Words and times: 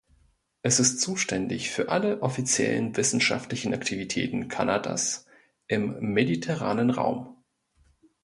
Es 0.63 0.79
ist 0.79 0.99
zuständig 0.99 1.69
für 1.69 1.89
alle 1.89 2.23
offiziellen 2.23 2.97
wissenschaftlichen 2.97 3.71
Aktivitäten 3.71 4.47
Kanadas 4.47 5.27
im 5.67 5.99
mediterranen 5.99 6.89
Raum. 6.89 7.43